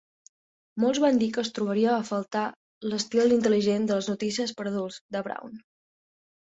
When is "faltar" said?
2.09-2.45